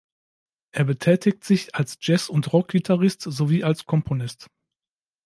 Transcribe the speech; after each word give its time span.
Er 0.71 0.83
betätigt 0.83 1.43
sich 1.43 1.75
als 1.75 1.99
Jazz- 2.01 2.27
und 2.27 2.51
Rockgitarrist 2.53 3.21
sowie 3.21 3.63
als 3.63 3.85
Komponist. 3.85 4.47